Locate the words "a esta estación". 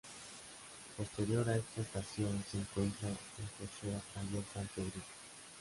1.47-2.43